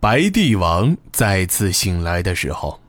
[0.00, 2.80] 白帝王再次醒来的时候，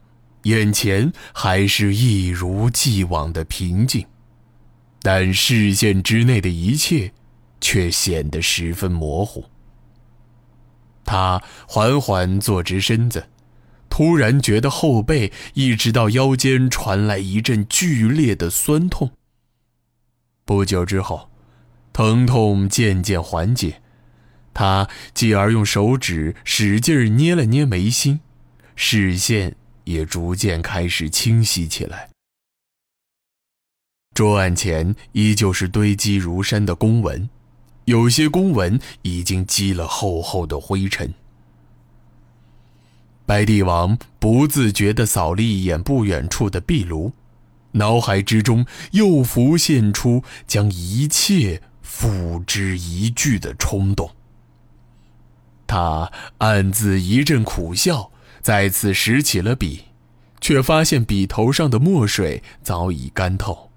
[0.44, 4.06] 眼前还是一如既往的平静，
[5.02, 7.12] 但视线之内的一切
[7.60, 9.46] 却显得十分模糊。
[11.04, 13.28] 他缓缓坐直身子，
[13.90, 19.10] 突然觉得后背一直到腰间传来一阵剧烈的酸痛。
[20.46, 21.32] 不久之后，
[21.92, 23.82] 疼痛渐渐缓解。
[24.54, 28.20] 他继而用手指使劲捏了捏眉心，
[28.76, 32.10] 视线也逐渐开始清晰起来。
[34.14, 37.30] 桌案前依旧是堆积如山的公文，
[37.86, 41.14] 有些公文已经积了厚厚的灰尘。
[43.26, 47.14] 白帝王不自觉地扫了一眼不远处的壁炉，
[47.74, 54.10] 脑海之中又浮现出将一切付之一炬的冲动。
[55.70, 59.84] 他暗自一阵苦笑，再次拾起了笔，
[60.42, 63.70] 却发现笔头上的墨水早已干透，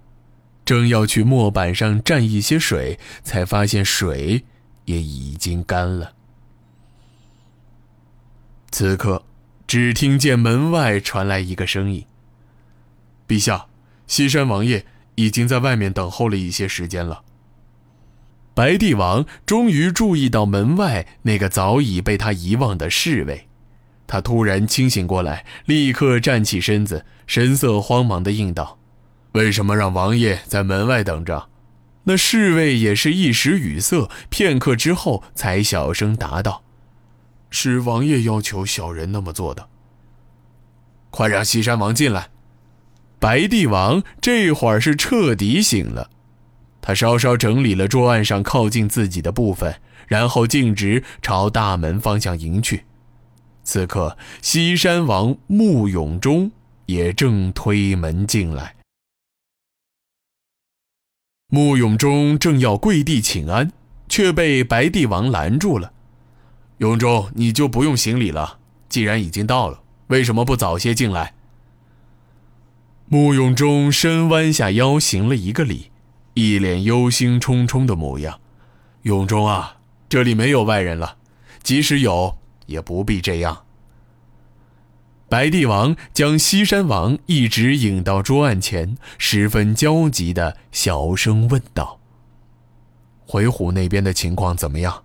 [0.64, 4.42] 正要去墨板上蘸一些水，才发现水
[4.86, 6.14] 也已经干了。
[8.70, 9.22] 此刻，
[9.66, 12.06] 只听见门外传来一个声音
[13.28, 13.66] ：“陛下，
[14.06, 17.22] 西山王爷已经在外面等候了一些时间了。”
[18.54, 23.48] 白帝王终于注意到门外那个早已被他遗忘的侍卫，
[24.06, 28.78] 他突然清醒过来，立刻站起身子，神色慌忙地应道
[29.32, 31.48] ：“为什么让王爷在门外等着？”
[32.04, 36.62] 那侍卫也是一时语塞，片刻之后才小声答道
[37.48, 39.68] ：“是王爷要求小人那么做的。”
[41.10, 42.28] 快让西山王进来！
[43.18, 46.10] 白帝王这会儿是彻底醒了。
[46.82, 49.76] 他稍稍整理了桌案上靠近自己的部分，
[50.06, 52.84] 然后径直朝大门方向迎去。
[53.62, 56.50] 此刻，西山王穆永忠
[56.86, 58.74] 也正推门进来。
[61.46, 63.70] 穆永忠正要跪地请安，
[64.08, 65.92] 却被白帝王拦住了。
[66.78, 68.58] “永忠，你就不用行礼了。
[68.88, 71.34] 既然已经到了，为什么不早些进来？”
[73.06, 75.91] 穆永忠深弯下腰，行了一个礼。
[76.34, 78.40] 一脸忧心忡忡的模样，
[79.02, 79.76] 永忠啊，
[80.08, 81.16] 这里没有外人了，
[81.62, 83.64] 即使有，也不必这样。
[85.28, 92.00] 白帝王将西山王一直引到桌案前，十分焦急的小声问道
[93.26, 95.04] ：“回虎那边的情况怎么样？”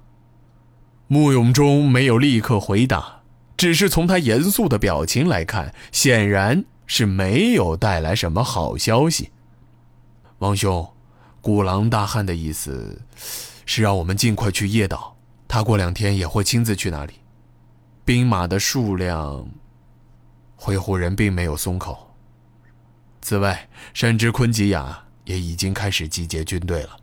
[1.08, 3.22] 穆永忠没有立刻回答，
[3.56, 9.32] 只是从他严肃的表情来看，显然是没有带来什么好消息。
[10.40, 10.97] 王兄。
[11.48, 13.02] 古狼大汉的意思
[13.66, 15.16] 是让我们尽快去叶岛，
[15.48, 17.14] 他过两天也会亲自去那里。
[18.04, 19.48] 兵马的数量，
[20.58, 22.14] 回鹘人并没有松口。
[23.22, 26.98] 此外，山之昆吉亚也已经开始集结军队了。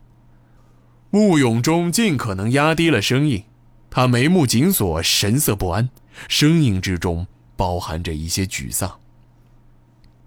[1.08, 3.44] 穆永忠尽可能压低了声音，
[3.88, 5.88] 他眉目紧锁，神色不安，
[6.28, 7.26] 声音之中
[7.56, 9.00] 包含着一些沮丧。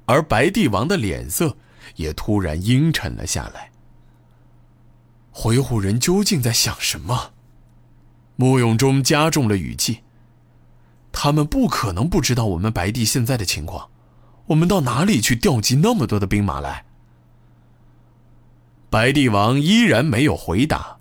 [0.05, 1.55] 而白帝王的脸色
[1.97, 3.69] 也突然阴沉了下来。
[5.39, 7.31] 回鹘人究竟在想什么？
[8.37, 9.99] 穆永忠加重了语气。
[11.11, 13.91] 他们不可能不知道我们白帝现在的情况，
[14.47, 16.85] 我们到哪里去调集那么多的兵马来？
[18.89, 20.97] 白帝王依然没有回答。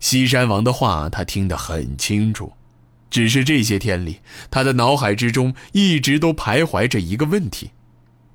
[0.00, 2.54] 西山王的话他听得很清楚，
[3.10, 7.72] 只是这些天里，他的脑海之中一直都徘徊着一个问题：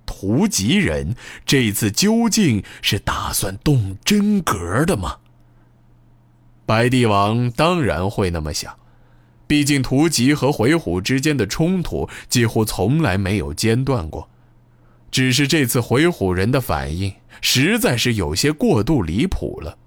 [0.06, 5.18] 屠吉人这次究竟是打算动真格的吗？
[6.70, 8.78] 白帝王当然会那么想，
[9.48, 14.30] 毕竟屠吉和回虎之间的冲突几乎从来没有间断过。
[15.10, 17.12] 只是这次回虎人的反应
[17.42, 19.80] 实在是有些过度离谱了。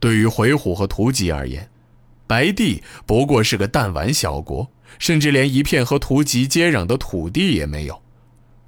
[0.00, 1.70] 对于回虎和屠吉而言，
[2.26, 4.68] 白帝不过是个弹丸小国，
[4.98, 8.02] 甚至连一片和屠吉接壤的土地也没有。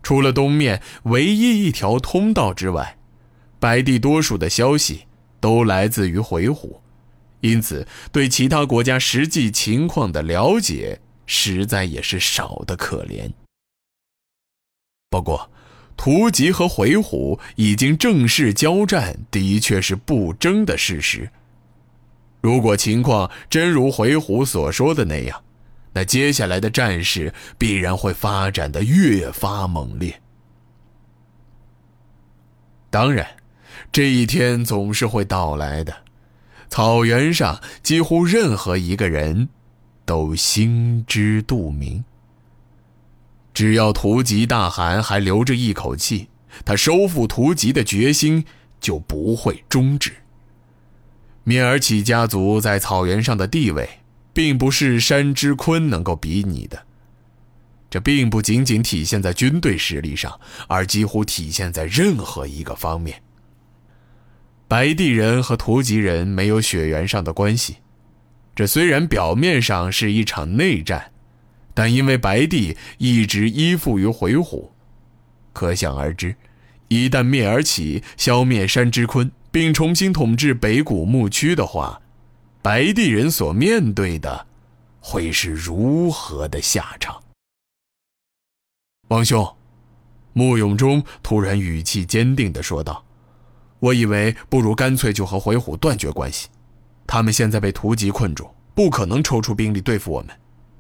[0.01, 2.97] 除了东面唯一一条通道之外，
[3.59, 5.07] 白帝多数的消息
[5.41, 6.81] 都来自于回虎。
[7.41, 13.31] 因此，对其他国家实际情况的了解，实在也是少得可怜。
[15.11, 15.51] 不过，
[15.97, 21.31] 图吉和回鹘已经正式交战，的确是不争的事实。
[22.41, 25.43] 如果情况真如回鹘所说的那样，
[25.93, 30.21] 那接下来的战事必然会发展的越发猛烈。
[32.91, 33.27] 当然，
[33.91, 36.06] 这一天总是会到来的。
[36.69, 39.49] 草原上几乎任何一个人，
[40.05, 42.05] 都心知肚明。
[43.55, 46.29] 只要图吉大汗还留着一口气，
[46.65, 48.45] 他收复图吉的决心
[48.81, 50.13] 就不会终止。
[51.47, 53.89] 蔑尔乞家族在草原上的地位，
[54.35, 56.85] 并不是山之坤能够比拟的。
[57.89, 63.23] 这并不仅仅体现在军队实力上，而几乎体现在任何一个方面。
[64.69, 67.77] 白地人和图吉人没有血缘上的关系，
[68.55, 71.13] 这虽然表面上是一场内战，
[71.73, 74.71] 但因为白帝一直依附于回鹘，
[75.53, 76.35] 可想而知，
[76.89, 82.03] 一旦灭而起消灭山之坤，并重新统治北古牧区的话，
[82.61, 84.49] 白地人所面对的
[84.99, 87.23] 会是如何的下场？
[89.07, 89.57] 王兄，
[90.33, 93.06] 穆永忠突然语气坚定地说道。
[93.79, 96.49] 我以为不如干脆就和回虎断绝关系，
[97.07, 100.31] 他们现在被屠吉困住，不可能抽出兵力对付我们。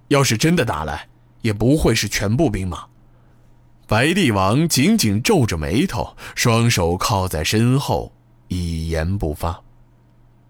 [0.09, 1.09] 要是真的打来，
[1.43, 2.87] 也不会是全部兵马。
[3.87, 8.13] 白帝王紧紧皱着眉头，双手靠在身后，
[8.49, 9.63] 一言不发。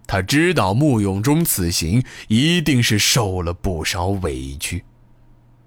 [0.06, 4.84] 他知道穆永忠此行一定是受了不少委屈，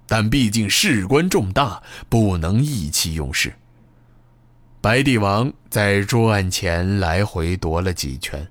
[0.07, 3.53] 但毕竟事关重大，不能意气用事。
[4.81, 8.47] 白帝王在桌案前来回踱了几圈，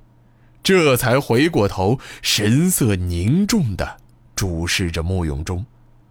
[0.63, 3.97] 这才回过头，神色凝重地
[4.37, 5.65] 注视着穆永忠，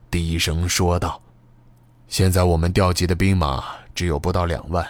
[0.09, 1.21] 低声说道
[2.09, 4.83] ：“现在我们调集的兵马只有不到两万，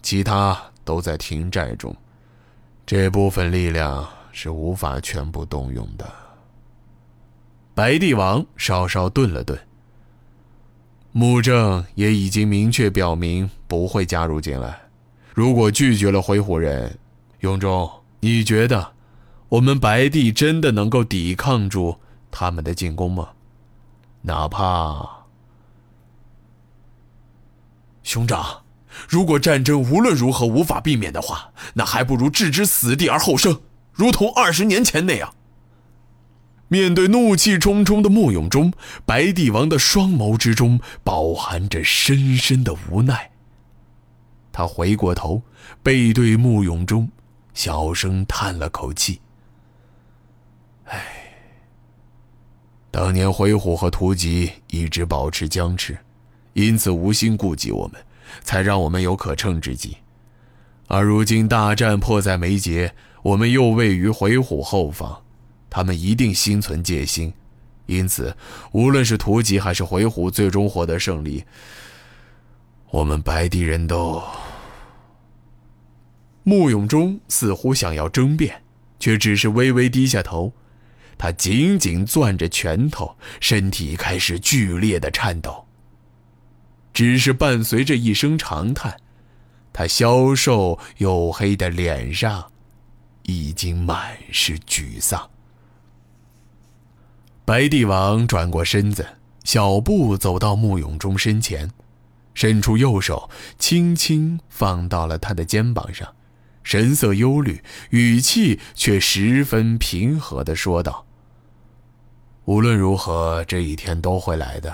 [0.00, 1.94] 其他都在停寨中，
[2.86, 6.10] 这部分力量是无法全部动用的。”
[7.74, 9.58] 白帝王稍稍顿了顿。
[11.12, 14.80] 穆正也已经明确表明不会加入进来。
[15.34, 16.98] 如果拒绝了回鹘人，
[17.40, 17.90] 永忠，
[18.20, 18.92] 你觉得
[19.48, 21.98] 我们白帝真的能够抵抗住
[22.30, 23.30] 他们的进攻吗？
[24.22, 25.24] 哪怕……
[28.02, 28.62] 兄长，
[29.08, 33.60] 如果战争无论如何无法避免的话，那还不如置之死地而后生，
[33.92, 35.34] 如同二十年前那样。
[36.72, 38.72] 面对怒气冲冲的穆永忠，
[39.04, 43.32] 白帝王的双眸之中饱含着深深的无奈。
[44.52, 45.42] 他回过头，
[45.82, 47.10] 背对穆永忠，
[47.54, 49.20] 小声叹了口气
[50.86, 51.04] ：“唉，
[52.92, 55.98] 当年回鹘和屠吉一直保持僵持，
[56.52, 58.00] 因此无心顾及我们，
[58.44, 59.96] 才让我们有可乘之机。
[60.86, 62.94] 而如今大战迫在眉睫，
[63.24, 65.22] 我们又位于回鹘后方。”
[65.70, 67.32] 他们一定心存戒心，
[67.86, 68.36] 因此，
[68.72, 71.44] 无论是图吉还是回鹘，最终获得胜利，
[72.90, 74.22] 我们白帝人都……
[76.42, 78.62] 穆永忠似乎想要争辩，
[78.98, 80.52] 却只是微微低下头，
[81.16, 85.66] 他紧紧攥着拳头，身体开始剧烈的颤抖。
[86.92, 88.96] 只是伴随着一声长叹，
[89.72, 92.50] 他消瘦黝黑的脸上，
[93.22, 95.29] 已经满是沮丧。
[97.50, 99.04] 白帝王转过身子，
[99.42, 101.68] 小步走到穆永忠身前，
[102.32, 103.28] 伸出右手，
[103.58, 106.14] 轻轻放到了他的肩膀上，
[106.62, 111.04] 神色忧虑，语气却十分平和地说道
[112.46, 114.72] ：“无论如何，这一天都会来的，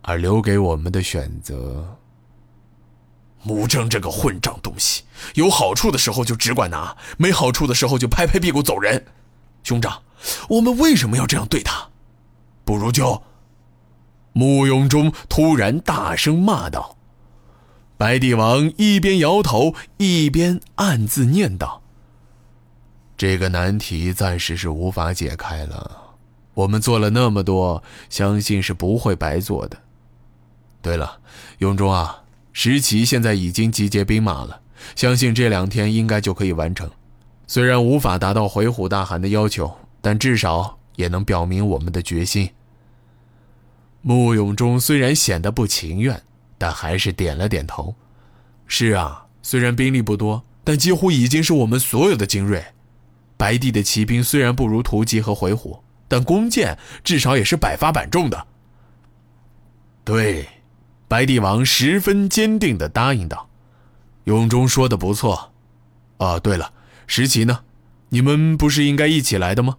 [0.00, 1.98] 而留给我们的选择……
[3.42, 5.02] 穆正这个混账东西，
[5.34, 9.04] 有好处的时候就只管拿，没好处的时候就拍拍屁股走人。
[9.62, 10.00] 兄长。”
[10.48, 11.88] 我们为什么要这样对他？
[12.64, 13.22] 不如就……
[14.32, 16.98] 穆永忠突然大声骂道。
[17.96, 21.80] 白帝王一边摇头，一边暗自念道
[23.16, 26.16] ：“这个难题暂时是无法解开了。
[26.52, 29.78] 我们做了那么多，相信是不会白做的。
[30.82, 31.20] 对了，
[31.60, 34.60] 永忠啊，石岐现在已经集结兵马了，
[34.94, 36.90] 相信这两天应该就可以完成。
[37.46, 39.74] 虽然无法达到回虎大汗的要求。”
[40.06, 42.48] 但至少也能表明我们的决心。
[44.02, 46.22] 穆永忠虽然显得不情愿，
[46.56, 47.92] 但还是点了点头。
[48.68, 52.64] 是啊，虽然兵力不多，但几乎已经是我们所有的精锐。
[53.36, 58.46] 白帝的骑兵虽然不如屠吉和回鹘，但弓箭至少也是百发百中的。
[60.04, 60.48] 对，
[61.08, 63.48] 白帝王十分坚定地答应道
[64.22, 65.50] ：“永忠说的不错。
[66.18, 66.72] 啊，对了，
[67.08, 67.64] 石岐呢？
[68.10, 69.78] 你们不是应该一起来的吗？”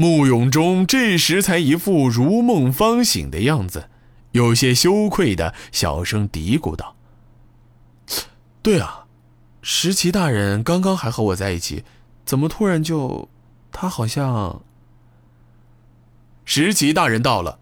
[0.00, 3.90] 穆永忠这时才一副如梦方醒的样子，
[4.30, 6.94] 有些羞愧的小声嘀咕道
[8.62, 9.06] ：“对啊，
[9.60, 11.82] 石岐大人刚刚还和我在一起，
[12.24, 13.28] 怎么突然就……
[13.72, 14.62] 他好像……”
[16.46, 17.58] 石齐大人到了。